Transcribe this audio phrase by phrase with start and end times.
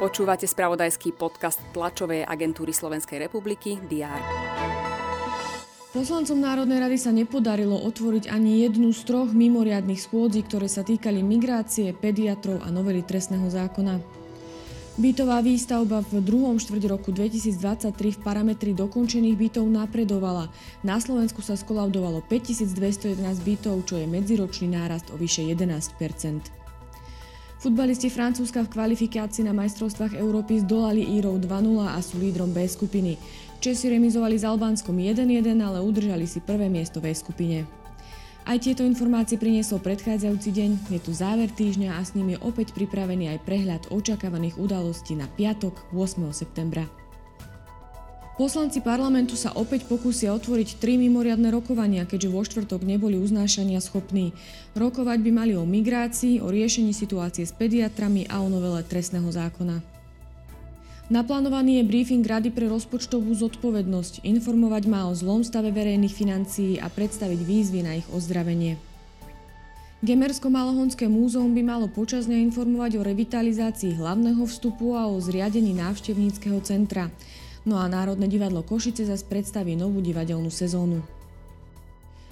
[0.00, 4.20] Počúvate spravodajský podcast tlačovej agentúry Slovenskej republiky DR.
[5.90, 11.20] Poslancom Národnej rady sa nepodarilo otvoriť ani jednu z troch mimoriadných schôdzí, ktoré sa týkali
[11.20, 14.19] migrácie, pediatrov a novely trestného zákona.
[15.00, 20.52] Bytová výstavba v druhom štvrť roku 2023 v parametri dokončených bytov napredovala.
[20.84, 26.60] Na Slovensku sa skolaudovalo 5211 bytov, čo je medziročný nárast o vyše 11%
[27.64, 33.16] Futbalisti Francúzska v kvalifikácii na majstrovstvách Európy zdolali Írov 2-0 a sú lídrom B skupiny.
[33.56, 37.79] Česi remizovali s Albánskom 1-1, ale udržali si prvé miesto v skupine.
[38.50, 42.74] Aj tieto informácie priniesol predchádzajúci deň, je tu záver týždňa a s ním je opäť
[42.74, 46.18] pripravený aj prehľad očakávaných udalostí na piatok 8.
[46.34, 46.82] septembra.
[48.34, 54.34] Poslanci parlamentu sa opäť pokúsia otvoriť tri mimoriadne rokovania, keďže vo štvrtok neboli uznášania schopní.
[54.74, 59.99] Rokovať by mali o migrácii, o riešení situácie s pediatrami a o novele trestného zákona.
[61.10, 66.86] Naplánovaný je briefing Rady pre rozpočtovú zodpovednosť, informovať má o zlom stave verejných financií a
[66.86, 68.78] predstaviť výzvy na ich ozdravenie.
[70.06, 77.10] Gemersko-Malohonské múzeum by malo počasne informovať o revitalizácii hlavného vstupu a o zriadení návštevníckého centra.
[77.66, 81.02] No a Národné divadlo Košice zase predstaví novú divadelnú sezónu.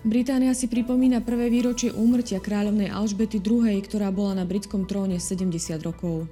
[0.00, 5.76] Británia si pripomína prvé výročie úmrtia kráľovnej Alžbety II, ktorá bola na britskom tróne 70
[5.84, 6.24] rokov.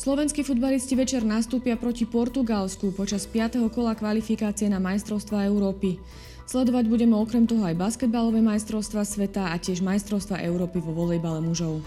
[0.00, 3.60] Slovenskí futbalisti večer nastúpia proti Portugalsku počas 5.
[3.68, 6.00] kola kvalifikácie na majstrovstva Európy.
[6.48, 11.84] Sledovať budeme okrem toho aj basketbalové majstrovstva sveta a tiež majstrovstva Európy vo volejbale mužov.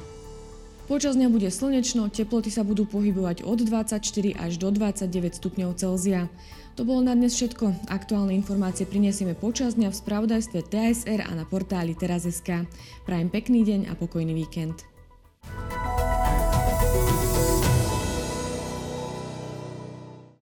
[0.86, 4.06] Počas dňa bude slnečno, teploty sa budú pohybovať od 24
[4.38, 6.30] až do 29 stupňov Celzia.
[6.78, 7.90] To bolo na dnes všetko.
[7.90, 12.70] Aktuálne informácie prinesieme počas dňa v spravodajstve TSR a na portáli teraz.sk.
[13.10, 14.93] Prajem pekný deň a pokojný víkend.